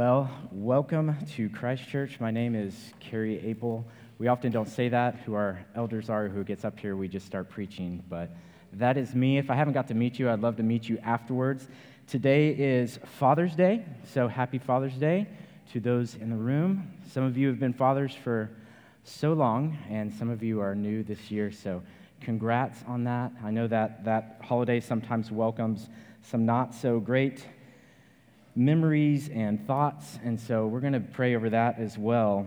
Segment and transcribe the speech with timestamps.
[0.00, 2.20] Well, welcome to Christ Church.
[2.20, 3.84] My name is Carrie Apel.
[4.18, 7.26] We often don't say that, who our elders are, who gets up here, we just
[7.26, 8.02] start preaching.
[8.08, 8.30] But
[8.72, 9.36] that is me.
[9.36, 11.68] If I haven't got to meet you, I'd love to meet you afterwards.
[12.06, 13.84] Today is Father's Day,
[14.14, 15.26] so happy Father's Day
[15.74, 16.94] to those in the room.
[17.12, 18.48] Some of you have been fathers for
[19.04, 21.82] so long, and some of you are new this year, so
[22.22, 23.32] congrats on that.
[23.44, 25.90] I know that that holiday sometimes welcomes
[26.22, 27.44] some not so great
[28.54, 30.18] memories and thoughts.
[30.24, 32.46] And so we're going to pray over that as well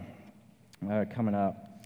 [0.89, 1.85] uh, coming up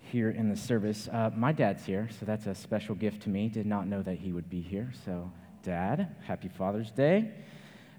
[0.00, 1.08] here in the service.
[1.12, 3.48] Uh, my dad's here, so that's a special gift to me.
[3.48, 4.90] Did not know that he would be here.
[5.04, 5.30] So,
[5.62, 7.30] Dad, happy Father's Day.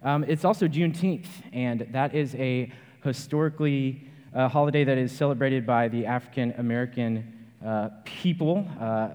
[0.02, 2.72] Um, it's also Juneteenth, and that is a
[3.04, 8.68] historically uh, holiday that is celebrated by the African American uh, people.
[8.80, 9.10] Uh,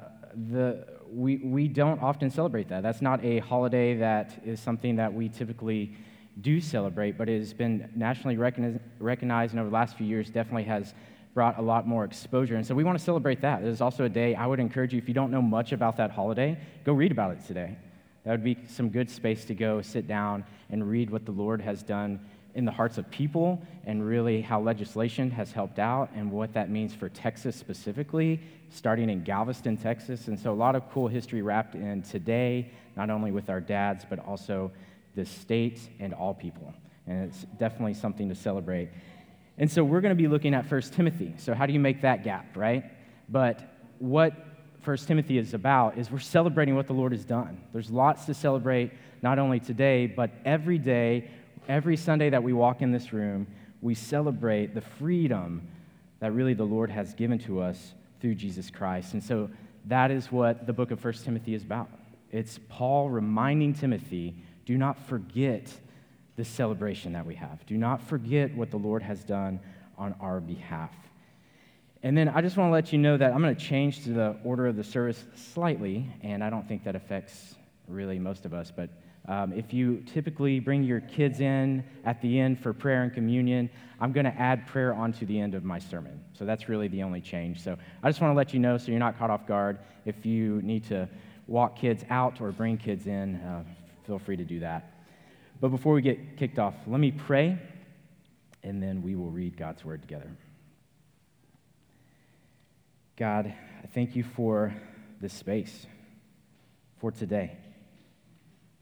[0.50, 2.82] the, we, we don't often celebrate that.
[2.82, 5.96] That's not a holiday that is something that we typically
[6.40, 10.64] do celebrate, but it has been nationally recognized and over the last few years definitely
[10.64, 10.94] has
[11.32, 12.56] brought a lot more exposure.
[12.56, 13.62] And so we want to celebrate that.
[13.62, 16.10] Is also a day I would encourage you, if you don't know much about that
[16.10, 17.76] holiday, go read about it today.
[18.24, 21.60] That would be some good space to go sit down and read what the Lord
[21.60, 22.20] has done
[22.54, 26.70] in the hearts of people and really how legislation has helped out and what that
[26.70, 30.28] means for Texas specifically, starting in Galveston, Texas.
[30.28, 34.06] And so a lot of cool history wrapped in today, not only with our dads,
[34.08, 34.70] but also
[35.14, 36.74] the state, and all people.
[37.06, 38.90] And it's definitely something to celebrate.
[39.58, 41.34] And so we're going to be looking at 1 Timothy.
[41.38, 42.84] So, how do you make that gap, right?
[43.28, 44.32] But what
[44.84, 47.60] 1 Timothy is about is we're celebrating what the Lord has done.
[47.72, 48.92] There's lots to celebrate,
[49.22, 51.30] not only today, but every day,
[51.68, 53.46] every Sunday that we walk in this room,
[53.80, 55.66] we celebrate the freedom
[56.20, 59.14] that really the Lord has given to us through Jesus Christ.
[59.14, 59.50] And so
[59.86, 61.88] that is what the book of 1 Timothy is about.
[62.30, 65.72] It's Paul reminding Timothy do not forget
[66.36, 67.64] this celebration that we have.
[67.66, 69.60] Do not forget what the Lord has done
[69.96, 70.90] on our behalf.
[72.02, 74.36] And then I just want to let you know that I'm going to change the
[74.44, 77.54] order of the service slightly, and I don't think that affects
[77.88, 78.91] really most of us, but
[79.26, 83.70] um, if you typically bring your kids in at the end for prayer and communion,
[83.98, 86.22] I'm going to add prayer onto the end of my sermon.
[86.34, 87.62] So that's really the only change.
[87.62, 89.78] So I just want to let you know so you're not caught off guard.
[90.04, 91.08] If you need to
[91.47, 93.64] walk kids out or bring kids in, uh,
[94.06, 94.92] feel free to do that.
[95.60, 97.59] But before we get kicked off, let me pray,
[98.62, 100.31] and then we will read God's word together.
[103.16, 103.47] God,
[103.82, 104.75] I thank you for
[105.20, 105.87] this space,
[106.98, 107.56] for today,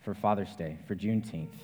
[0.01, 1.55] for Father's Day, for Juneteenth,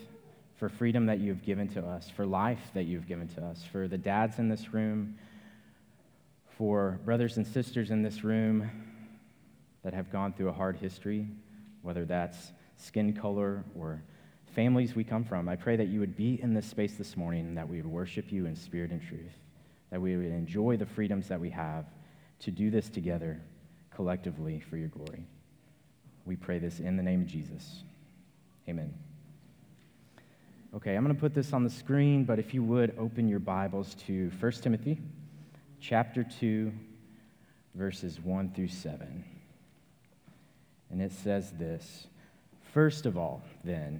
[0.56, 3.64] for freedom that you have given to us, for life that you've given to us,
[3.72, 5.16] for the dads in this room,
[6.58, 8.70] for brothers and sisters in this room
[9.82, 11.26] that have gone through a hard history,
[11.82, 14.02] whether that's skin color, or
[14.54, 15.48] families we come from.
[15.48, 17.86] I pray that you would be in this space this morning and that we would
[17.86, 19.38] worship you in spirit and truth,
[19.90, 21.84] that we would enjoy the freedoms that we have
[22.40, 23.40] to do this together
[23.94, 25.26] collectively for your glory.
[26.24, 27.82] We pray this in the name of Jesus.
[28.68, 28.94] Amen.
[30.74, 33.38] Okay, I'm going to put this on the screen, but if you would open your
[33.38, 35.00] Bibles to 1 Timothy
[35.80, 36.72] chapter 2,
[37.74, 39.24] verses 1 through 7.
[40.90, 42.06] And it says this.
[42.78, 43.98] First of all, then,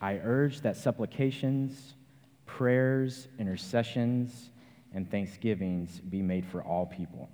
[0.00, 1.94] I urge that supplications,
[2.46, 4.50] prayers, intercessions,
[4.92, 7.28] and thanksgivings be made for all people,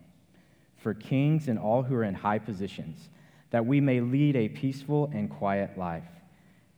[0.76, 3.08] for kings and all who are in high positions,
[3.48, 6.04] that we may lead a peaceful and quiet life,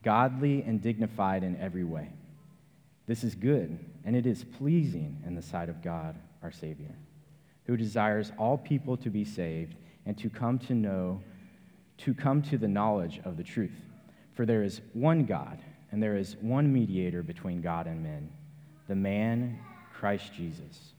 [0.05, 2.09] godly and dignified in every way.
[3.09, 6.95] This is good, and it is pleasing in the sight of God, our Savior,
[7.65, 9.75] who desires all people to be saved
[10.07, 11.21] and to come to know,
[11.99, 13.83] to come to the knowledge of the truth.
[14.37, 15.59] For there is one God,
[15.91, 18.31] and there is one mediator between God and men,
[18.87, 19.59] the man
[19.95, 20.93] Christ Jesus,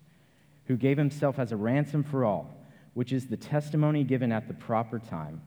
[0.65, 2.49] who gave himself as a ransom for all,
[2.95, 5.43] which is the testimony given at the proper time.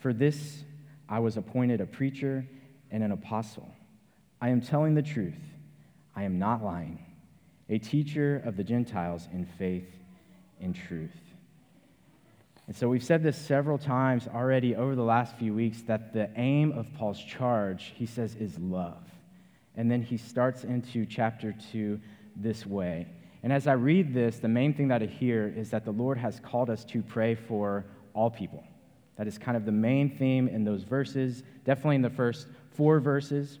[0.00, 0.64] For this
[1.10, 2.46] I was appointed a preacher
[2.90, 3.68] and an apostle.
[4.40, 5.34] I am telling the truth,
[6.14, 7.04] I am not lying,
[7.68, 9.94] a teacher of the Gentiles in faith
[10.58, 11.25] and truth.
[12.66, 16.28] And so we've said this several times already over the last few weeks that the
[16.36, 19.04] aim of Paul's charge, he says, is love.
[19.76, 22.00] And then he starts into chapter 2
[22.34, 23.06] this way.
[23.42, 26.18] And as I read this, the main thing that I hear is that the Lord
[26.18, 27.84] has called us to pray for
[28.14, 28.64] all people.
[29.16, 32.98] That is kind of the main theme in those verses, definitely in the first four
[32.98, 33.60] verses.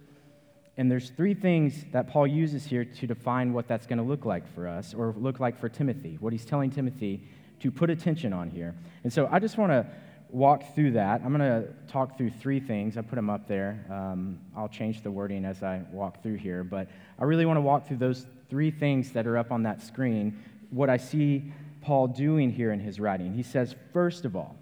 [0.76, 4.24] And there's three things that Paul uses here to define what that's going to look
[4.24, 6.18] like for us or look like for Timothy.
[6.20, 7.22] What he's telling Timothy
[7.60, 8.74] to put attention on here.
[9.04, 9.86] And so I just want to
[10.28, 11.22] walk through that.
[11.24, 12.96] I'm going to talk through three things.
[12.96, 13.84] I put them up there.
[13.90, 16.64] Um, I'll change the wording as I walk through here.
[16.64, 16.88] But
[17.18, 20.42] I really want to walk through those three things that are up on that screen.
[20.70, 23.32] What I see Paul doing here in his writing.
[23.32, 24.56] He says, first of all,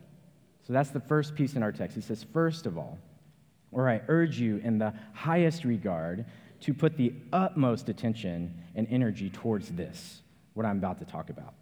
[0.66, 1.94] so that's the first piece in our text.
[1.94, 2.98] He says, first of all,
[3.72, 6.26] or I urge you in the highest regard
[6.60, 10.20] to put the utmost attention and energy towards this,
[10.52, 11.54] what I'm about to talk about.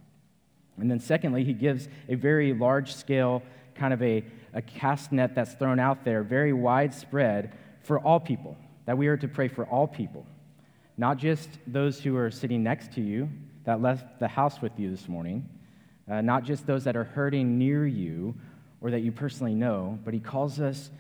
[0.83, 3.41] And then, secondly, he gives a very large scale,
[3.77, 7.53] kind of a, a cast net that's thrown out there, very widespread
[7.85, 8.57] for all people,
[8.87, 10.27] that we are to pray for all people,
[10.97, 13.29] not just those who are sitting next to you,
[13.63, 15.49] that left the house with you this morning,
[16.11, 18.35] uh, not just those that are hurting near you
[18.81, 20.91] or that you personally know, but he calls us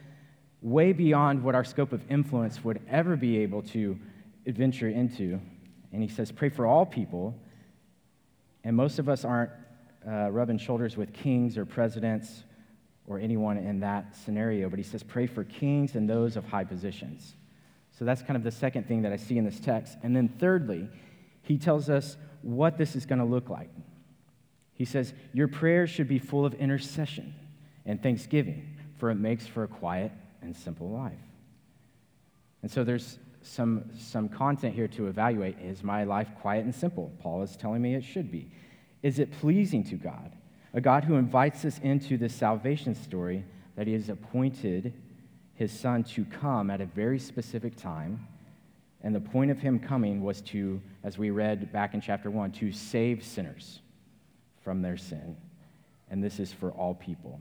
[0.60, 3.98] way beyond what our scope of influence would ever be able to
[4.46, 5.40] adventure into.
[5.92, 7.34] And he says, Pray for all people.
[8.64, 9.50] And most of us aren't
[10.06, 12.44] uh, rubbing shoulders with kings or presidents
[13.06, 16.64] or anyone in that scenario, but he says, Pray for kings and those of high
[16.64, 17.34] positions.
[17.98, 19.98] So that's kind of the second thing that I see in this text.
[20.02, 20.88] And then, thirdly,
[21.42, 23.70] he tells us what this is going to look like.
[24.72, 27.34] He says, Your prayers should be full of intercession
[27.84, 31.12] and thanksgiving, for it makes for a quiet and simple life.
[32.62, 35.58] And so there's some, some content here to evaluate.
[35.60, 37.12] Is my life quiet and simple?
[37.20, 38.50] Paul is telling me it should be.
[39.02, 40.32] Is it pleasing to God?
[40.74, 43.44] A God who invites us into this salvation story
[43.76, 44.92] that he has appointed
[45.54, 48.26] his son to come at a very specific time.
[49.02, 52.52] And the point of him coming was to, as we read back in chapter 1,
[52.52, 53.80] to save sinners
[54.62, 55.36] from their sin.
[56.10, 57.40] And this is for all people.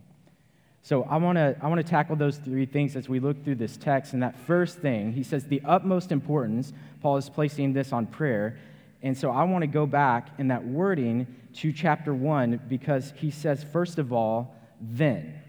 [0.83, 3.55] So I want to I want to tackle those three things as we look through
[3.55, 4.13] this text.
[4.13, 8.57] And that first thing, he says the utmost importance, Paul is placing this on prayer.
[9.03, 13.31] And so I want to go back in that wording to chapter 1 because he
[13.31, 15.41] says first of all, then.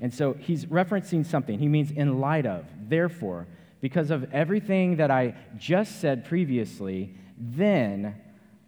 [0.00, 1.58] And so he's referencing something.
[1.58, 3.46] He means in light of, therefore,
[3.80, 8.14] because of everything that I just said previously, then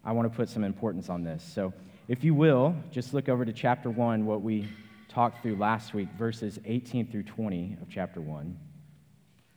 [0.04, 1.42] I want to put some importance on this.
[1.42, 1.72] So
[2.08, 4.68] if you will, just look over to chapter 1, what we
[5.08, 8.56] talked through last week, verses 18 through 20 of chapter 1.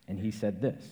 [0.07, 0.83] And he said this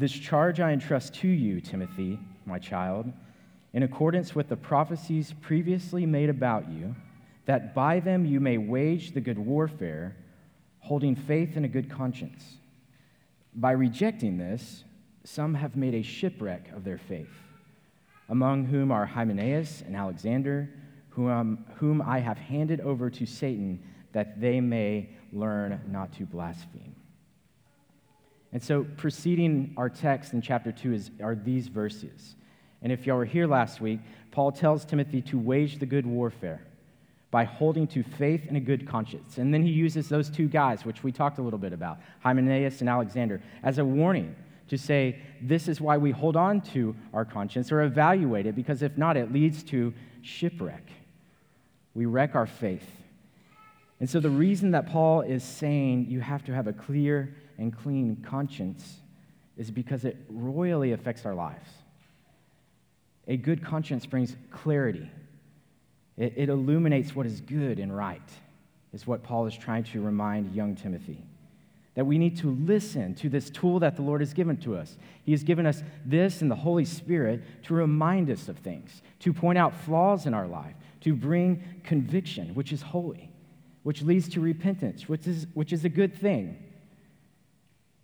[0.00, 3.12] This charge I entrust to you, Timothy, my child,
[3.74, 6.96] in accordance with the prophecies previously made about you,
[7.44, 10.16] that by them you may wage the good warfare,
[10.78, 12.56] holding faith and a good conscience.
[13.54, 14.84] By rejecting this,
[15.24, 17.36] some have made a shipwreck of their faith,
[18.30, 20.70] among whom are Hymenaeus and Alexander
[21.10, 23.82] whom, um, whom I have handed over to Satan
[24.12, 26.94] that they may learn not to blaspheme.
[28.52, 32.34] And so, preceding our text in chapter 2 is, are these verses.
[32.82, 34.00] And if y'all were here last week,
[34.32, 36.62] Paul tells Timothy to wage the good warfare
[37.30, 39.38] by holding to faith and a good conscience.
[39.38, 42.80] And then he uses those two guys, which we talked a little bit about, Hymenaeus
[42.80, 44.34] and Alexander, as a warning
[44.68, 48.82] to say, this is why we hold on to our conscience or evaluate it, because
[48.82, 49.92] if not, it leads to
[50.22, 50.90] shipwreck.
[51.94, 52.88] We wreck our faith.
[54.00, 57.76] And so, the reason that Paul is saying you have to have a clear and
[57.76, 58.96] clean conscience
[59.56, 61.68] is because it royally affects our lives.
[63.28, 65.08] A good conscience brings clarity,
[66.16, 68.28] it, it illuminates what is good and right,
[68.92, 71.22] is what Paul is trying to remind young Timothy
[71.94, 74.96] that we need to listen to this tool that the Lord has given to us.
[75.24, 79.32] He has given us this and the Holy Spirit to remind us of things, to
[79.32, 83.30] point out flaws in our life, to bring conviction, which is holy,
[83.82, 86.56] which leads to repentance, which is, which is a good thing.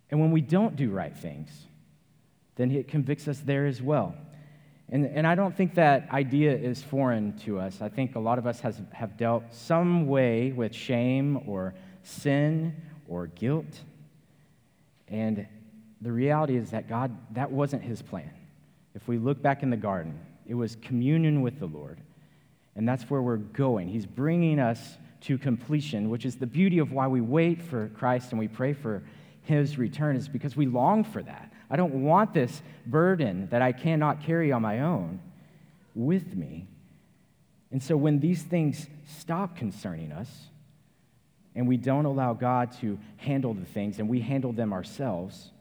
[0.09, 1.49] And when we don't do right things,
[2.55, 4.15] then it convicts us there as well.
[4.89, 7.81] And, and I don't think that idea is foreign to us.
[7.81, 11.73] I think a lot of us has, have dealt some way with shame or
[12.03, 12.73] sin
[13.07, 13.81] or guilt.
[15.09, 15.45] And
[16.01, 18.31] the reality is that God, that wasn't his plan.
[18.95, 21.99] If we look back in the garden, it was communion with the Lord.
[22.75, 23.89] And that's where we're going.
[23.89, 28.31] He's bringing us to completion, which is the beauty of why we wait for Christ
[28.31, 29.03] and we pray for
[29.47, 31.51] his return, is because we long for that.
[31.69, 35.19] I don't want this burden that I cannot carry on my own
[35.95, 36.67] with me.
[37.71, 40.29] And so when these things stop concerning us
[41.55, 45.51] and we don't allow God to handle the things and we handle them ourselves,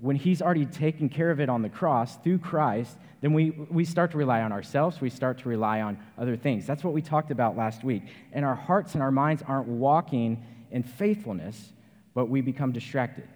[0.00, 3.84] when He's already taken care of it on the cross through Christ, then we, we
[3.84, 5.00] start to rely on ourselves.
[5.00, 6.66] We start to rely on other things.
[6.66, 8.04] That's what we talked about last week.
[8.32, 11.72] And our hearts and our minds aren't walking in faithfulness,
[12.14, 13.28] but we become distracted.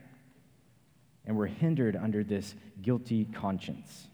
[1.26, 4.08] And we're hindered under this guilty conscience.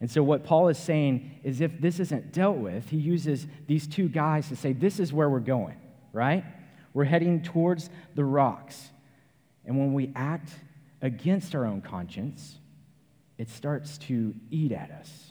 [0.00, 3.86] And so, what Paul is saying is if this isn't dealt with, he uses these
[3.86, 5.76] two guys to say, This is where we're going.
[6.12, 6.44] right?
[6.92, 8.90] We're heading towards the rocks.
[9.64, 10.50] And when we act
[11.02, 12.58] against our own conscience,
[13.38, 15.30] it starts to eat at us.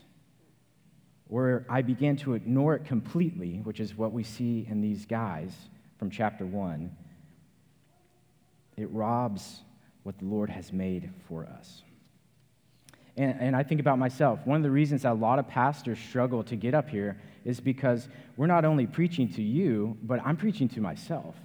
[1.29, 5.53] Or I begin to ignore it completely, which is what we see in these guys
[5.97, 6.95] from chapter 1.
[8.79, 9.61] It robs
[10.03, 11.83] what the Lord has made for us.
[13.17, 14.39] And, and, I think about myself.
[14.45, 18.07] One of the reasons a lot of pastors struggle to get up here is because
[18.37, 21.35] we're not only preaching to you, but I'm preaching to myself.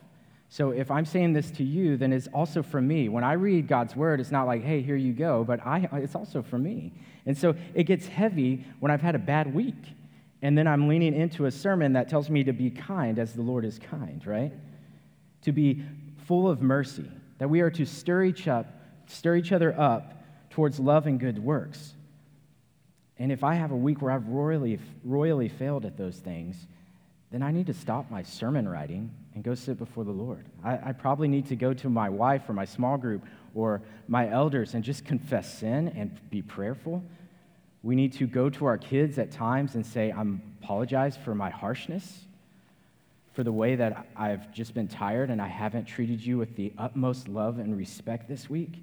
[0.48, 3.08] So if I'm saying this to you, then it's also for me.
[3.08, 6.14] When I read God's word, it's not like, hey, here you go, but I, it's
[6.14, 6.92] also for me.
[7.26, 9.74] And so it gets heavy when I've had a bad week.
[10.42, 13.42] And then I'm leaning into a sermon that tells me to be kind as the
[13.42, 14.52] Lord is kind, right?
[15.42, 15.82] To be
[16.26, 18.66] full of mercy, that we are to stir each up,
[19.06, 21.94] stir each other up towards love and good works.
[23.18, 26.66] And if I have a week where I've royally, royally failed at those things,
[27.30, 30.46] then I need to stop my sermon writing and go sit before the Lord.
[30.62, 33.24] I, I, probably need to go to my wife or my small group
[33.54, 37.02] or my elders and just confess sin and be prayerful.
[37.82, 41.50] We need to go to our kids at times and say, I'm apologize for my
[41.50, 42.24] harshness,
[43.34, 46.72] for the way that I've just been tired and I haven't treated you with the
[46.78, 48.78] utmost love and respect this week.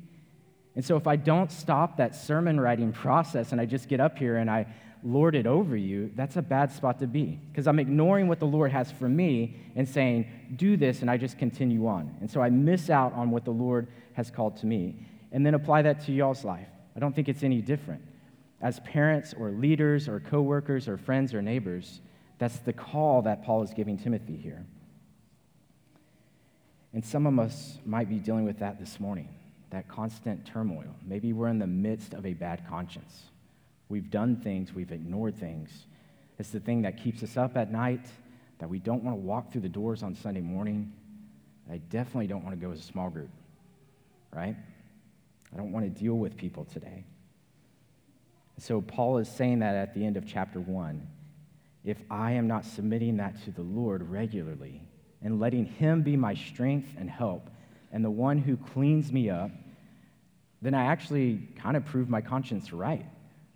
[0.76, 4.18] And so if I don't stop that sermon writing process and I just get up
[4.18, 4.68] here and I
[5.04, 8.46] lord it over you, that's a bad spot to be because I'm ignoring what the
[8.46, 12.16] Lord has for me and saying, do this, and I just continue on.
[12.20, 15.08] And so I miss out on what the Lord has called to me.
[15.32, 16.68] And then apply that to y'all's life.
[16.96, 18.02] I don't think it's any different.
[18.62, 22.02] As parents or leaders or coworkers or friends or neighbors,
[22.42, 24.66] that's the call that Paul is giving Timothy here.
[26.92, 29.30] And some of us might be dealing with that this morning,
[29.70, 30.96] that constant turmoil.
[31.06, 33.26] Maybe we're in the midst of a bad conscience.
[33.90, 35.86] We've done things, we've ignored things.
[36.40, 38.08] It's the thing that keeps us up at night,
[38.58, 40.92] that we don't want to walk through the doors on Sunday morning.
[41.72, 43.30] I definitely don't want to go as a small group,
[44.34, 44.56] right?
[45.54, 47.06] I don't want to deal with people today.
[48.58, 51.08] So, Paul is saying that at the end of chapter 1.
[51.84, 54.82] If I am not submitting that to the Lord regularly
[55.22, 57.50] and letting Him be my strength and help
[57.92, 59.52] and the one who cleans me up,
[60.62, 63.06] then I actually kind of prove my conscience right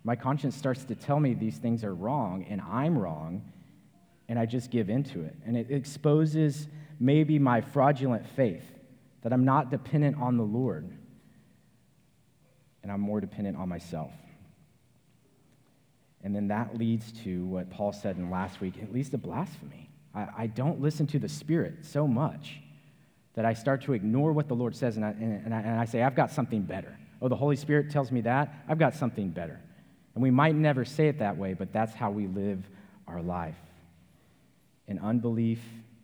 [0.06, 3.42] my conscience starts to tell me these things are wrong and I'm wrong,
[4.28, 5.34] and I just give into it.
[5.44, 6.68] And it exposes
[7.00, 8.62] maybe my fraudulent faith
[9.22, 10.88] that I'm not dependent on the Lord
[12.84, 14.12] and I'm more dependent on myself.
[16.26, 19.88] And then that leads to what Paul said in last week it leads to blasphemy.
[20.12, 22.58] I, I don't listen to the Spirit so much
[23.34, 25.84] that I start to ignore what the Lord says and I, and, I, and I
[25.84, 26.98] say, I've got something better.
[27.22, 28.52] Oh, the Holy Spirit tells me that.
[28.68, 29.60] I've got something better.
[30.16, 32.68] And we might never say it that way, but that's how we live
[33.06, 33.54] our life
[34.88, 35.60] in unbelief,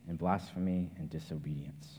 [0.09, 1.99] in blasphemy, and disobedience.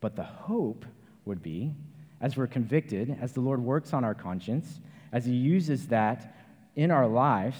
[0.00, 0.84] But the hope
[1.24, 1.72] would be,
[2.20, 4.80] as we're convicted, as the Lord works on our conscience,
[5.12, 6.34] as He uses that
[6.76, 7.56] in our lives,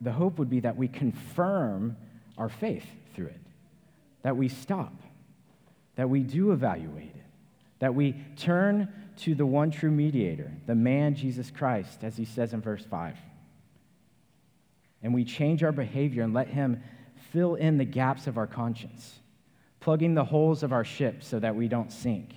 [0.00, 1.96] the hope would be that we confirm
[2.38, 2.84] our faith
[3.14, 3.40] through it,
[4.22, 4.94] that we stop,
[5.96, 7.24] that we do evaluate it,
[7.80, 12.54] that we turn to the one true mediator, the man Jesus Christ, as he says
[12.54, 13.16] in verse 5.
[15.02, 16.82] And we change our behavior and let him
[17.32, 19.18] fill in the gaps of our conscience,
[19.80, 22.34] plugging the holes of our ship so that we don't sink.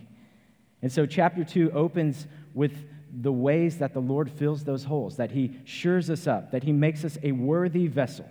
[0.82, 2.74] And so, chapter 2 opens with
[3.22, 6.72] the ways that the Lord fills those holes, that he shores us up, that he
[6.72, 8.28] makes us a worthy vessel.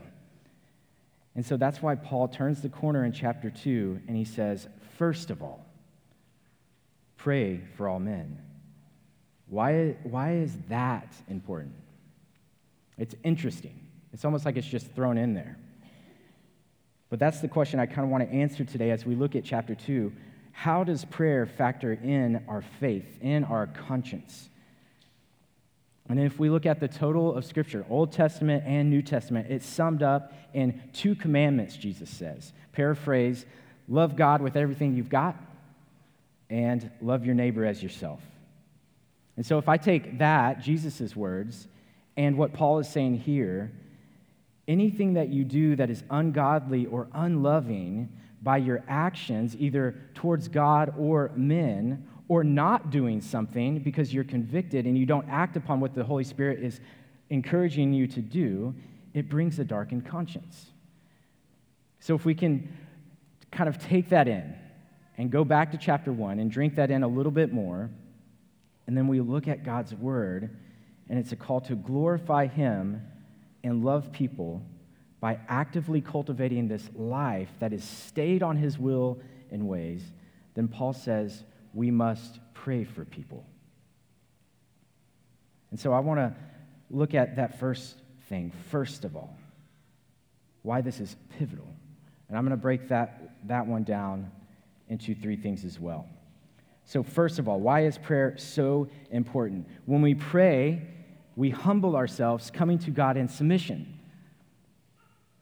[1.35, 5.31] And so that's why Paul turns the corner in chapter 2 and he says, First
[5.31, 5.65] of all,
[7.17, 8.39] pray for all men.
[9.49, 11.75] Why, why is that important?
[12.99, 13.79] It's interesting.
[14.12, 15.57] It's almost like it's just thrown in there.
[17.09, 19.45] But that's the question I kind of want to answer today as we look at
[19.45, 20.12] chapter 2.
[20.53, 24.49] How does prayer factor in our faith, in our conscience?
[26.12, 29.64] And if we look at the total of Scripture, Old Testament and New Testament, it's
[29.64, 32.52] summed up in two commandments, Jesus says.
[32.73, 33.47] Paraphrase
[33.88, 35.35] love God with everything you've got
[36.50, 38.21] and love your neighbor as yourself.
[39.38, 41.66] And so, if I take that, Jesus' words,
[42.14, 43.73] and what Paul is saying here,
[44.69, 48.11] anything that you do that is ungodly or unloving
[48.42, 54.87] by your actions, either towards God or men, or not doing something because you're convicted
[54.87, 56.81] and you don't act upon what the Holy Spirit is
[57.29, 58.75] encouraging you to do,
[59.12, 60.71] it brings a darkened conscience.
[62.01, 62.73] So, if we can
[63.51, 64.55] kind of take that in,
[65.19, 67.91] and go back to chapter 1 and drink that in a little bit more.
[68.87, 70.51] And then we look at God's word,
[71.09, 73.03] and it's a call to glorify Him
[73.62, 74.62] and love people
[75.21, 79.21] by actively cultivating this life that is stayed on his will
[79.53, 80.03] and ways,
[80.55, 83.45] then Paul says we must pray for people.
[85.71, 86.35] And so I want to
[86.91, 87.97] look at that first
[88.29, 89.37] thing, first of all,
[90.62, 91.69] why this is pivotal.
[92.29, 94.31] And I'm going to break that, that one down
[94.88, 96.07] into three things as well.
[96.85, 99.69] So, first of all, why is prayer so important?
[99.87, 100.83] When we pray,
[101.37, 103.99] we humble ourselves, coming to God in submission.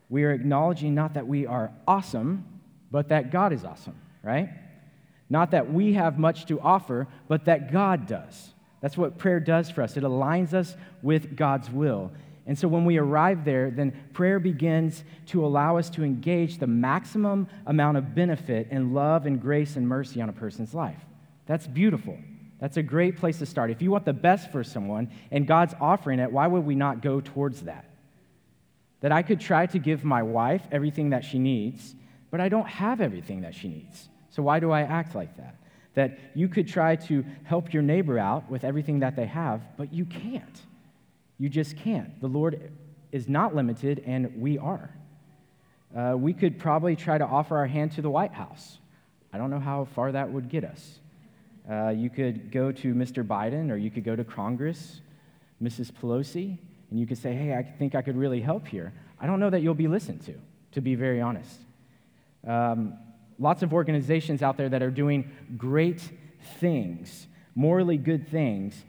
[0.08, 2.60] We are acknowledging not that we are awesome,
[2.90, 4.50] but that God is awesome, right?
[5.30, 8.52] Not that we have much to offer, but that God does.
[8.80, 9.96] That's what prayer does for us.
[9.96, 12.10] It aligns us with God's will.
[12.46, 16.66] And so when we arrive there, then prayer begins to allow us to engage the
[16.66, 20.98] maximum amount of benefit and love and grace and mercy on a person's life.
[21.46, 22.18] That's beautiful.
[22.58, 23.70] That's a great place to start.
[23.70, 27.02] If you want the best for someone and God's offering it, why would we not
[27.02, 27.84] go towards that?
[29.00, 31.94] That I could try to give my wife everything that she needs,
[32.30, 34.08] but I don't have everything that she needs.
[34.30, 35.56] So why do I act like that?
[35.94, 39.92] That you could try to help your neighbor out with everything that they have, but
[39.92, 40.60] you can't.
[41.38, 42.20] You just can't.
[42.20, 42.70] The Lord
[43.12, 44.90] is not limited, and we are.
[45.96, 48.78] Uh, we could probably try to offer our hand to the White House.
[49.32, 51.00] I don't know how far that would get us.
[51.68, 53.26] Uh, you could go to Mr.
[53.26, 55.00] Biden, or you could go to Congress,
[55.62, 55.90] Mrs.
[55.92, 56.58] Pelosi,
[56.90, 58.92] and you could say, Hey, I think I could really help here.
[59.20, 60.34] I don't know that you'll be listened to,
[60.72, 61.58] to be very honest.
[62.46, 62.94] Um,
[63.40, 66.08] lots of organizations out there that are doing great
[66.58, 68.84] things, morally good things.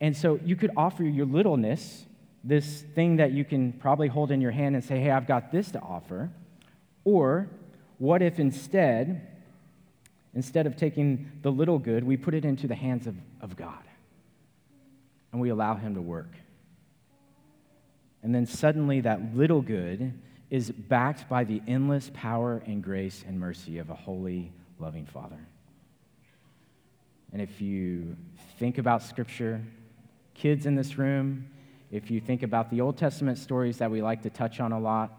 [0.00, 2.04] And so you could offer your littleness,
[2.44, 5.50] this thing that you can probably hold in your hand and say, hey, I've got
[5.50, 6.30] this to offer.
[7.04, 7.48] Or
[7.96, 9.26] what if instead,
[10.34, 13.82] instead of taking the little good, we put it into the hands of, of God
[15.32, 16.30] and we allow Him to work?
[18.22, 20.12] And then suddenly that little good
[20.50, 25.38] is backed by the endless power and grace and mercy of a holy, loving Father.
[27.32, 28.16] And if you
[28.58, 29.62] think about Scripture,
[30.34, 31.46] kids in this room,
[31.90, 34.80] if you think about the Old Testament stories that we like to touch on a
[34.80, 35.14] lot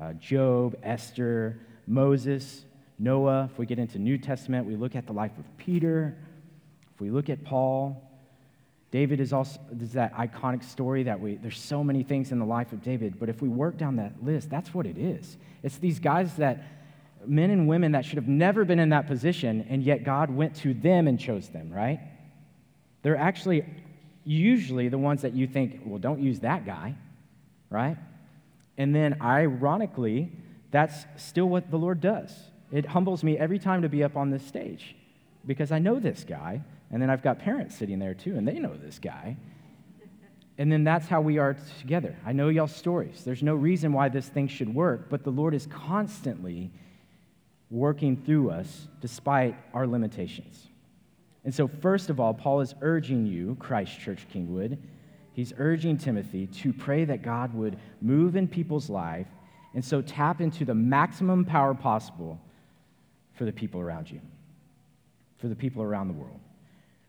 [0.00, 2.64] uh, Job, Esther, Moses,
[2.98, 6.16] Noah, if we get into New Testament, we look at the life of Peter,
[6.94, 8.02] if we look at Paul,
[8.92, 12.44] David is also is that iconic story that we there's so many things in the
[12.44, 15.38] life of David, but if we work down that list, that's what it is.
[15.62, 16.62] It's these guys that
[17.26, 20.54] men and women that should have never been in that position, and yet God went
[20.56, 22.00] to them and chose them, right?
[23.02, 23.64] They're actually
[24.24, 26.94] usually the ones that you think, well, don't use that guy,
[27.70, 27.96] right?
[28.76, 30.32] And then ironically,
[30.70, 32.30] that's still what the Lord does.
[32.70, 34.96] It humbles me every time to be up on this stage
[35.46, 38.58] because I know this guy and then I've got parents sitting there too, and they
[38.58, 39.36] know this guy.
[40.58, 42.14] And then that's how we are together.
[42.26, 43.24] I know y'all's stories.
[43.24, 46.70] There's no reason why this thing should work, but the Lord is constantly
[47.70, 50.68] working through us despite our limitations.
[51.44, 54.76] And so, first of all, Paul is urging you, Christ Church Kingwood,
[55.32, 59.26] he's urging Timothy to pray that God would move in people's life
[59.74, 62.38] and so tap into the maximum power possible
[63.32, 64.20] for the people around you,
[65.38, 66.38] for the people around the world.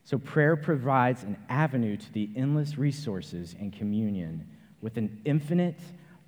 [0.06, 4.48] So, prayer provides an avenue to the endless resources and communion
[4.82, 5.80] with an infinite,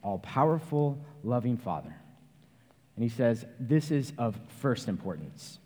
[0.02, 1.94] all powerful, loving Father.
[2.96, 5.60] And he says, This is of first importance.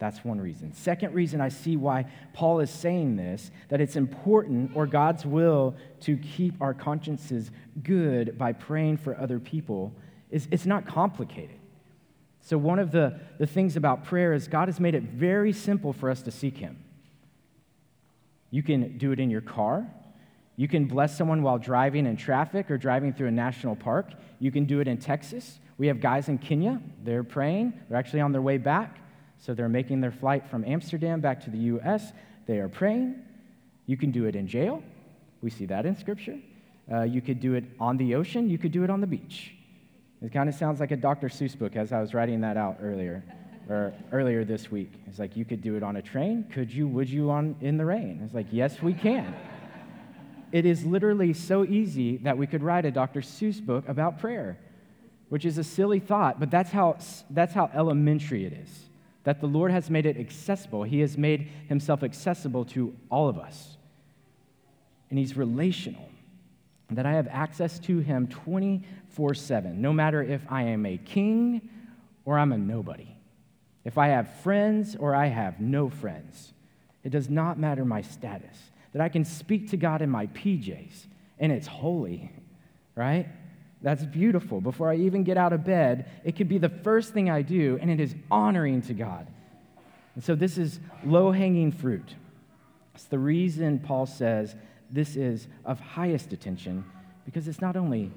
[0.00, 0.72] That's one reason.
[0.72, 5.76] Second reason I see why Paul is saying this that it's important or God's will
[6.00, 7.52] to keep our consciences
[7.84, 9.94] good by praying for other people
[10.28, 11.54] is it's not complicated.
[12.40, 15.92] So, one of the, the things about prayer is God has made it very simple
[15.92, 16.82] for us to seek Him.
[18.52, 19.84] You can do it in your car.
[20.56, 24.12] You can bless someone while driving in traffic or driving through a national park.
[24.38, 25.58] You can do it in Texas.
[25.78, 26.80] We have guys in Kenya.
[27.02, 27.72] They're praying.
[27.88, 28.98] They're actually on their way back.
[29.38, 32.12] So they're making their flight from Amsterdam back to the U.S.
[32.46, 33.16] They are praying.
[33.86, 34.82] You can do it in jail.
[35.40, 36.38] We see that in Scripture.
[36.92, 38.50] Uh, you could do it on the ocean.
[38.50, 39.54] You could do it on the beach.
[40.20, 41.28] It kind of sounds like a Dr.
[41.28, 43.24] Seuss book as I was writing that out earlier
[43.68, 44.92] or earlier this week.
[45.06, 46.44] It's like, you could do it on a train.
[46.52, 48.20] Could you, would you, on, in the rain?
[48.24, 49.34] It's like, yes, we can.
[50.52, 53.20] it is literally so easy that we could write a Dr.
[53.20, 54.58] Seuss book about prayer,
[55.28, 56.98] which is a silly thought, but that's how,
[57.30, 58.70] that's how elementary it is.
[59.24, 60.82] That the Lord has made it accessible.
[60.82, 63.76] He has made himself accessible to all of us.
[65.10, 66.08] And he's relational.
[66.90, 71.70] That I have access to him 24 7, no matter if I am a king
[72.24, 73.11] or I'm a nobody
[73.84, 76.52] if I have friends or I have no friends.
[77.04, 78.56] It does not matter my status.
[78.92, 81.06] That I can speak to God in my PJs
[81.38, 82.30] and it's holy,
[82.94, 83.26] right?
[83.82, 84.60] That's beautiful.
[84.60, 87.78] Before I even get out of bed, it could be the first thing I do,
[87.82, 89.26] and it is honoring to God.
[90.14, 92.14] And so this is low hanging fruit.
[92.94, 94.54] It's the reason Paul says
[94.88, 96.84] this is of highest attention
[97.24, 98.12] because it's not only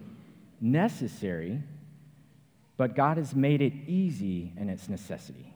[0.61, 1.63] necessary,
[2.77, 5.54] but God has made it easy in its necessity.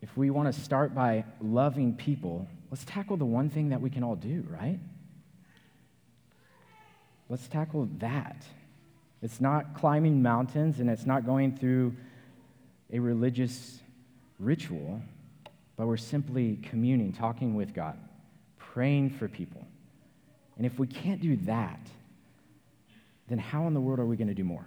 [0.00, 3.90] If we want to start by loving people, let's tackle the one thing that we
[3.90, 4.78] can all do, right?
[7.28, 8.44] Let's tackle that.
[9.22, 11.94] It's not climbing mountains and it's not going through
[12.92, 13.80] a religious
[14.38, 15.02] ritual,
[15.76, 17.98] but we're simply communing, talking with God,
[18.56, 19.66] praying for people.
[20.56, 21.80] And if we can't do that,
[23.28, 24.66] then how in the world are we going to do more?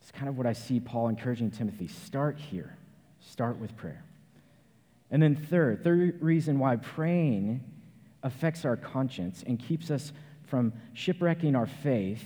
[0.00, 2.77] It's kind of what I see Paul encouraging Timothy start here,
[3.30, 4.04] start with prayer.
[5.10, 7.64] And then, third, third reason why praying
[8.22, 10.12] affects our conscience and keeps us
[10.46, 12.24] from shipwrecking our faith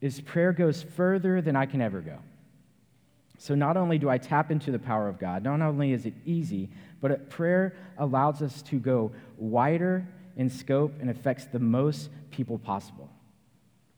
[0.00, 2.18] is prayer goes further than I can ever go.
[3.38, 6.14] So, not only do I tap into the power of God, not only is it
[6.24, 6.68] easy,
[7.00, 10.06] but prayer allows us to go wider
[10.36, 13.08] in scope and affects the most people possible.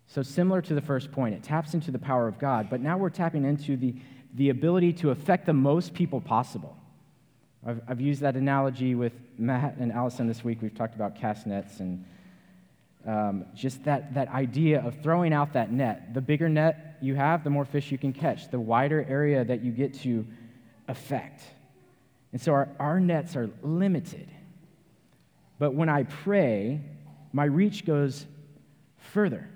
[0.07, 2.99] So, similar to the first point, it taps into the power of God, but now
[2.99, 3.95] we're tapping into the,
[4.35, 6.77] the ability to affect the most people possible.
[7.67, 10.63] I've, I've used that analogy with Matt and Allison this week.
[10.63, 12.05] We've talked about cast nets and
[13.07, 16.15] um, just that, that idea of throwing out that net.
[16.15, 19.63] The bigger net you have, the more fish you can catch, the wider area that
[19.63, 20.27] you get to
[20.89, 21.43] affect.
[22.33, 24.29] And so our, our nets are limited.
[25.59, 26.81] But when I pray,
[27.33, 28.27] my reach goes
[28.99, 29.49] further.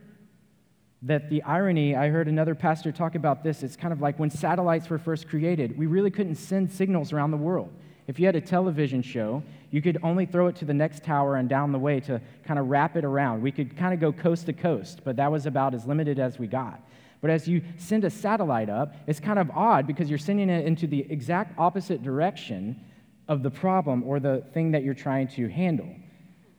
[1.04, 4.30] That the irony, I heard another pastor talk about this, it's kind of like when
[4.30, 7.70] satellites were first created, we really couldn't send signals around the world.
[8.06, 11.36] If you had a television show, you could only throw it to the next tower
[11.36, 13.42] and down the way to kind of wrap it around.
[13.42, 16.38] We could kind of go coast to coast, but that was about as limited as
[16.38, 16.80] we got.
[17.20, 20.66] But as you send a satellite up, it's kind of odd because you're sending it
[20.66, 22.82] into the exact opposite direction
[23.28, 25.88] of the problem or the thing that you're trying to handle.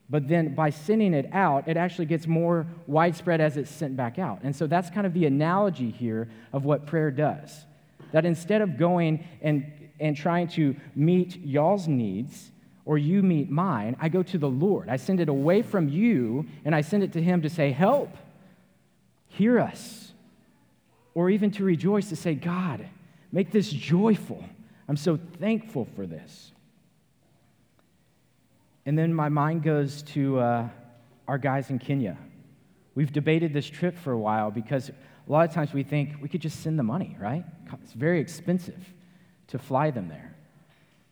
[0.09, 4.19] But then by sending it out, it actually gets more widespread as it's sent back
[4.19, 4.39] out.
[4.43, 7.65] And so that's kind of the analogy here of what prayer does.
[8.11, 9.65] That instead of going and
[9.99, 12.51] and trying to meet y'all's needs
[12.85, 14.89] or you meet mine, I go to the Lord.
[14.89, 18.15] I send it away from you and I send it to Him to say, Help,
[19.27, 20.13] hear us.
[21.13, 22.85] Or even to rejoice to say, God,
[23.31, 24.43] make this joyful.
[24.87, 26.51] I'm so thankful for this.
[28.85, 30.69] And then my mind goes to uh,
[31.27, 32.17] our guys in Kenya.
[32.93, 36.29] We've debated this trip for a while because a lot of times we think we
[36.29, 37.43] could just send the money, right?
[37.83, 38.93] It's very expensive
[39.47, 40.35] to fly them there.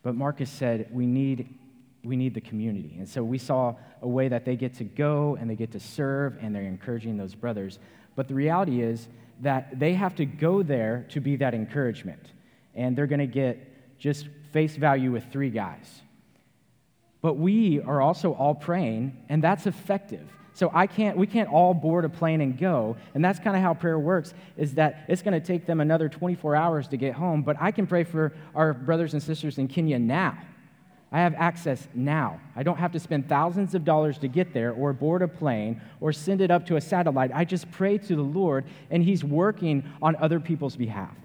[0.02, 1.52] But Marcus said, we need,
[2.04, 2.94] we need the community.
[2.98, 5.80] And so we saw a way that they get to go and they get to
[5.80, 7.78] serve and they're encouraging those brothers.
[8.14, 9.08] But the reality is
[9.40, 12.32] that they have to go there to be that encouragement.
[12.74, 16.02] And they're going to get just face value with three guys.
[17.24, 20.28] But we are also all praying, and that's effective.
[20.52, 22.98] So I can't, we can't all board a plane and go.
[23.14, 26.10] And that's kind of how prayer works, is that it's going to take them another
[26.10, 27.40] 24 hours to get home.
[27.40, 30.36] But I can pray for our brothers and sisters in Kenya now.
[31.10, 32.42] I have access now.
[32.56, 35.80] I don't have to spend thousands of dollars to get there or board a plane
[36.02, 37.30] or send it up to a satellite.
[37.32, 41.16] I just pray to the Lord, and He's working on other people's behalf.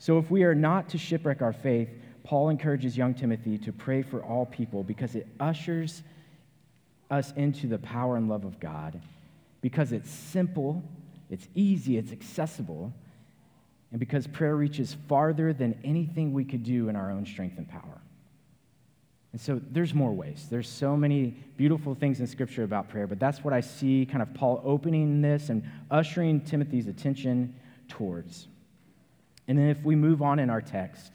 [0.00, 1.88] So if we are not to shipwreck our faith,
[2.24, 6.02] Paul encourages young Timothy to pray for all people because it ushers
[7.10, 9.00] us into the power and love of God
[9.60, 10.82] because it's simple,
[11.30, 12.92] it's easy, it's accessible,
[13.90, 17.68] and because prayer reaches farther than anything we could do in our own strength and
[17.68, 18.00] power.
[19.32, 20.46] And so there's more ways.
[20.50, 24.20] There's so many beautiful things in Scripture about prayer, but that's what I see kind
[24.20, 27.54] of Paul opening this and ushering Timothy's attention
[27.88, 28.48] towards.
[29.48, 31.12] And then if we move on in our text,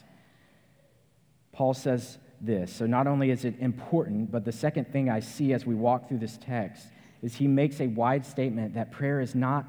[1.57, 2.73] Paul says, this.
[2.73, 6.07] So, not only is it important, but the second thing I see as we walk
[6.07, 6.87] through this text
[7.21, 9.65] is he makes a wide statement that prayer is not,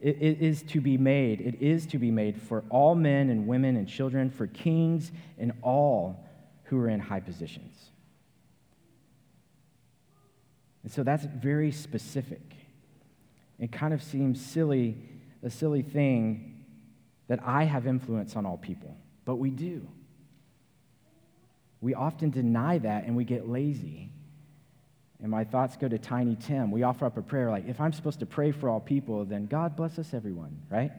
[0.00, 1.40] it, is to be made.
[1.40, 5.52] It is to be made for all men and women and children, for kings and
[5.62, 6.26] all
[6.64, 7.90] who are in high positions.
[10.82, 12.54] And so that's very specific.
[13.58, 14.96] It kind of seems silly,
[15.42, 16.64] a silly thing
[17.28, 19.86] that I have influence on all people, but we do.
[21.80, 24.10] We often deny that and we get lazy.
[25.22, 26.70] And my thoughts go to Tiny Tim.
[26.70, 29.46] We offer up a prayer like, if I'm supposed to pray for all people, then
[29.46, 30.92] God bless us everyone, right?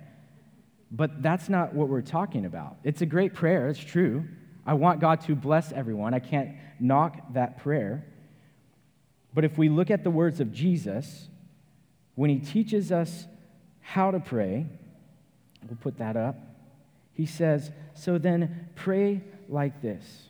[0.91, 2.77] But that's not what we're talking about.
[2.83, 4.25] It's a great prayer, it's true.
[4.65, 6.13] I want God to bless everyone.
[6.13, 8.05] I can't knock that prayer.
[9.33, 11.29] But if we look at the words of Jesus,
[12.15, 13.27] when he teaches us
[13.79, 14.65] how to pray,
[15.67, 16.37] we'll put that up.
[17.13, 20.26] He says, So then pray like this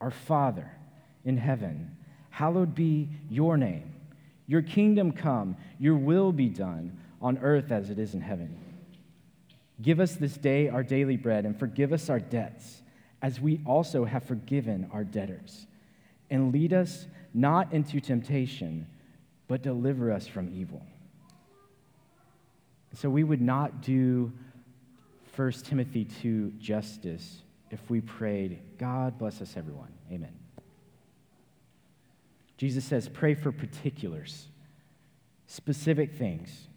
[0.00, 0.70] Our Father
[1.24, 1.96] in heaven,
[2.30, 3.94] hallowed be your name.
[4.46, 8.58] Your kingdom come, your will be done on earth as it is in heaven.
[9.82, 12.82] Give us this day our daily bread and forgive us our debts,
[13.22, 15.66] as we also have forgiven our debtors.
[16.30, 18.86] And lead us not into temptation,
[19.48, 20.82] but deliver us from evil.
[22.94, 24.32] So we would not do
[25.34, 29.92] 1 Timothy 2 justice if we prayed, God bless us, everyone.
[30.10, 30.32] Amen.
[32.56, 34.46] Jesus says, pray for particulars,
[35.46, 36.68] specific things,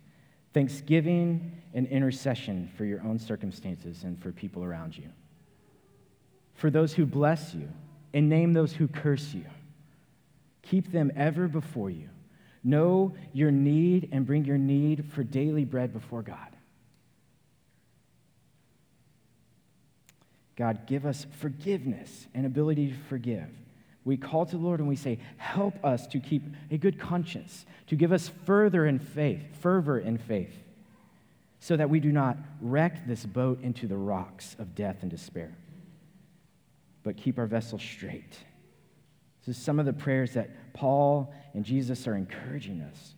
[0.53, 5.09] thanksgiving and intercession for your own circumstances and for people around you,
[6.55, 7.69] for those who bless you,
[8.13, 9.45] and name those who curse you.
[10.63, 12.09] Keep them ever before you.
[12.63, 16.55] Know your need and bring your need for daily bread before God.
[20.59, 23.47] God, give us forgiveness and ability to forgive.
[24.03, 27.65] We call to the Lord and we say, Help us to keep a good conscience,
[27.87, 30.53] to give us further in faith, fervor in faith,
[31.61, 35.55] so that we do not wreck this boat into the rocks of death and despair,
[37.03, 38.37] but keep our vessel straight.
[39.45, 43.13] This is some of the prayers that Paul and Jesus are encouraging us.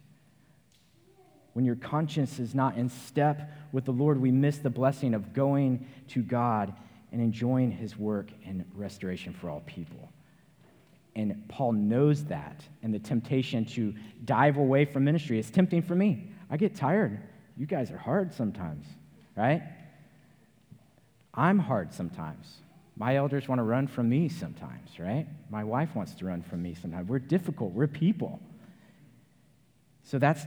[1.53, 5.33] When your conscience is not in step with the Lord, we miss the blessing of
[5.33, 6.73] going to God
[7.11, 10.09] and enjoying his work in restoration for all people.
[11.15, 13.93] And Paul knows that, and the temptation to
[14.23, 16.31] dive away from ministry is tempting for me.
[16.49, 17.19] I get tired.
[17.57, 18.85] You guys are hard sometimes,
[19.35, 19.61] right?
[21.33, 22.57] I'm hard sometimes.
[22.95, 25.27] My elders want to run from me sometimes, right?
[25.49, 27.09] My wife wants to run from me sometimes.
[27.09, 28.39] We're difficult, we're people.
[30.03, 30.43] So that's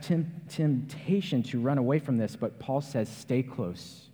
[0.49, 4.09] temptation to run away from this, but Paul says, stay close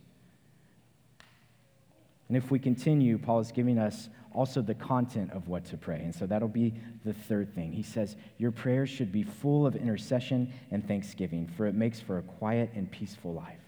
[2.31, 5.99] and if we continue, Paul is giving us also the content of what to pray.
[5.99, 6.73] And so that'll be
[7.05, 7.73] the third thing.
[7.73, 12.19] He says, Your prayers should be full of intercession and thanksgiving, for it makes for
[12.19, 13.59] a quiet and peaceful life.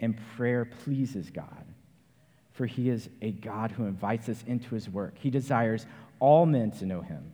[0.00, 1.64] And prayer pleases God,
[2.50, 5.14] for he is a God who invites us into his work.
[5.16, 5.86] He desires
[6.18, 7.30] all men to know him.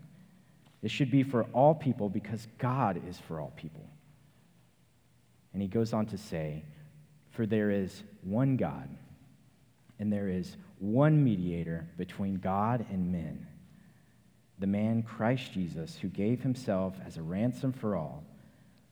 [0.83, 3.89] It should be for all people because God is for all people.
[5.55, 6.65] And he goes on to say,
[7.31, 8.91] For there is one God
[10.05, 13.47] and there is one mediator between God and men,
[14.59, 18.23] the man Christ Jesus, who gave himself as a ransom for all,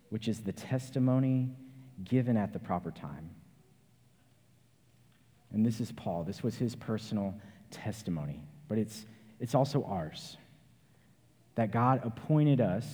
[0.09, 1.51] which is the testimony
[2.03, 3.29] given at the proper time.
[5.53, 6.25] And this is Paul.
[6.25, 7.35] This was his personal
[7.71, 9.05] testimony, but it's,
[9.39, 10.39] it's also ours.
[11.57, 12.87] That God appointed us,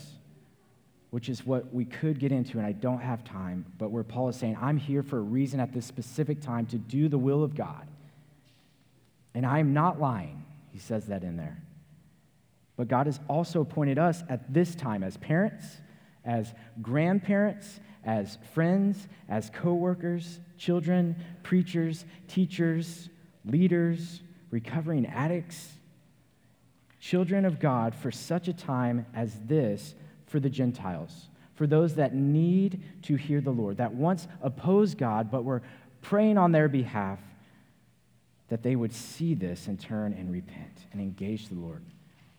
[1.11, 4.28] which is what we could get into, and I don't have time, but where Paul
[4.28, 7.44] is saying, I'm here for a reason at this specific time to do the will
[7.44, 7.87] of God.
[9.34, 10.44] And I'm not lying.
[10.72, 11.62] He says that in there.
[12.76, 15.64] But God has also appointed us at this time as parents,
[16.24, 23.08] as grandparents, as friends, as co-workers, children, preachers, teachers,
[23.44, 25.72] leaders, recovering addicts,
[27.00, 29.94] children of God for such a time as this
[30.26, 35.30] for the Gentiles, for those that need to hear the Lord, that once opposed God
[35.30, 35.62] but were
[36.00, 37.18] praying on their behalf
[38.48, 41.82] that they would see this and turn and repent and engage the Lord.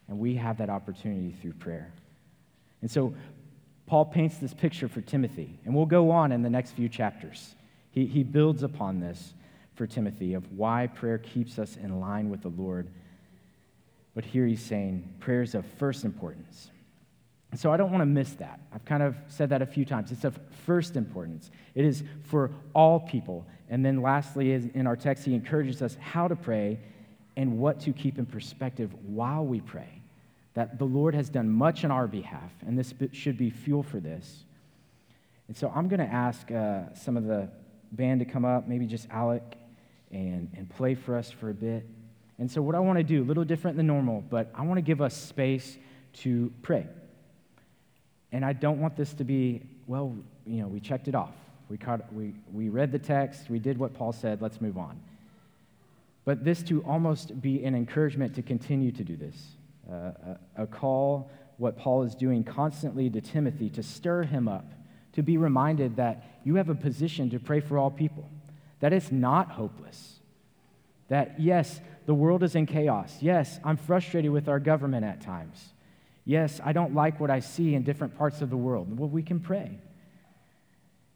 [0.08, 1.92] And we have that opportunity through prayer.
[2.82, 3.14] And so
[3.86, 7.56] Paul paints this picture for Timothy, and we'll go on in the next few chapters.
[7.92, 9.34] He, he builds upon this
[9.76, 12.88] for Timothy of why prayer keeps us in line with the Lord.
[14.14, 16.70] But here he's saying prayer is of first importance.
[17.56, 18.60] So I don't want to miss that.
[18.74, 20.12] I've kind of said that a few times.
[20.12, 21.50] It's of first importance.
[21.74, 23.48] It is for all people.
[23.70, 26.80] And then lastly, in our text, he encourages us how to pray
[27.36, 30.02] and what to keep in perspective while we pray.
[30.54, 34.00] That the Lord has done much on our behalf, and this should be fuel for
[34.00, 34.44] this.
[35.48, 37.50] And so I'm going to ask uh, some of the
[37.92, 39.58] band to come up, maybe just Alec,
[40.12, 41.86] and, and play for us for a bit.
[42.40, 44.78] And so, what I want to do, a little different than normal, but I want
[44.78, 45.78] to give us space
[46.14, 46.88] to pray.
[48.32, 50.16] And I don't want this to be, well,
[50.46, 51.34] you know, we checked it off.
[51.70, 55.00] We, caught, we, we read the text, we did what Paul said, let's move on.
[56.26, 59.36] But this to almost be an encouragement to continue to do this,
[59.90, 59.94] uh,
[60.58, 64.66] a, a call, what Paul is doing constantly to Timothy to stir him up,
[65.14, 68.28] to be reminded that you have a position to pray for all people,
[68.80, 70.20] that it's not hopeless,
[71.10, 73.18] that yes, the world is in chaos.
[73.22, 75.74] Yes, I'm frustrated with our government at times.
[76.30, 79.00] Yes, I don't like what I see in different parts of the world.
[79.00, 79.80] Well, we can pray.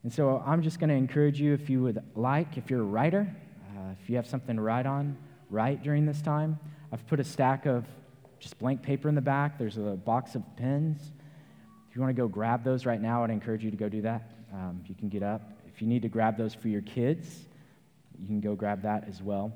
[0.01, 2.83] And so I'm just going to encourage you if you would like, if you're a
[2.83, 3.27] writer,
[3.61, 5.15] uh, if you have something to write on,
[5.51, 6.57] write during this time.
[6.91, 7.85] I've put a stack of
[8.39, 9.59] just blank paper in the back.
[9.59, 11.11] There's a box of pens.
[11.87, 14.01] If you want to go grab those right now, I'd encourage you to go do
[14.01, 14.31] that.
[14.51, 15.43] Um, you can get up.
[15.67, 17.45] If you need to grab those for your kids,
[18.19, 19.53] you can go grab that as well.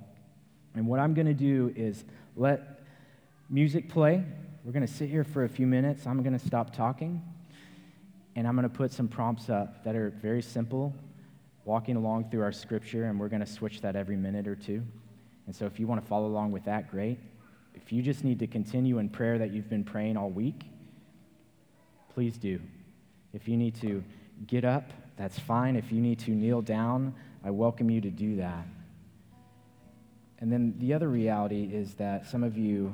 [0.76, 2.84] And what I'm going to do is let
[3.50, 4.24] music play.
[4.68, 6.06] We're going to sit here for a few minutes.
[6.06, 7.24] I'm going to stop talking
[8.36, 10.94] and I'm going to put some prompts up that are very simple,
[11.64, 14.84] walking along through our scripture, and we're going to switch that every minute or two.
[15.46, 17.18] And so if you want to follow along with that, great.
[17.76, 20.66] If you just need to continue in prayer that you've been praying all week,
[22.14, 22.60] please do.
[23.32, 24.04] If you need to
[24.48, 25.78] get up, that's fine.
[25.78, 28.68] If you need to kneel down, I welcome you to do that.
[30.40, 32.94] And then the other reality is that some of you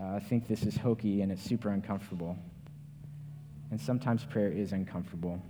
[0.00, 2.36] uh, think this is hokey and it's super uncomfortable.
[3.70, 5.40] And sometimes prayer is uncomfortable.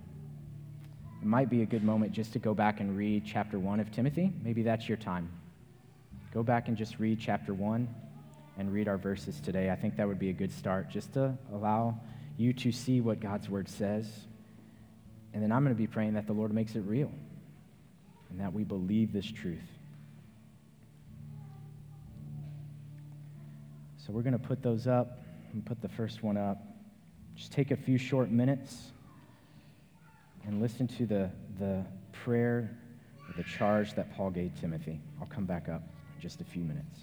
[1.21, 3.91] It might be a good moment just to go back and read chapter 1 of
[3.91, 4.33] Timothy.
[4.43, 5.29] Maybe that's your time.
[6.33, 7.87] Go back and just read chapter 1
[8.57, 9.69] and read our verses today.
[9.69, 11.99] I think that would be a good start just to allow
[12.37, 14.09] you to see what God's word says.
[15.33, 17.11] And then I'm going to be praying that the Lord makes it real
[18.29, 19.78] and that we believe this truth.
[24.09, 25.19] So we're going to put those up
[25.53, 26.57] and put the first one up.
[27.35, 28.91] Just take a few short minutes
[30.47, 32.75] and listen to the, the prayer,
[33.37, 34.99] the charge that Paul gave Timothy.
[35.21, 35.83] I'll come back up
[36.15, 37.01] in just a few minutes.